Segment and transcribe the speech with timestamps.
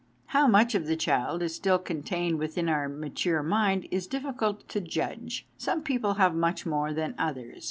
[0.25, 4.67] How much of the child is still contained within our mature mind is diffi cult
[4.69, 7.59] to judge some people have much more than others.